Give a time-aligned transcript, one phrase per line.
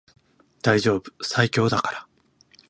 [0.63, 2.07] 大丈夫最強だから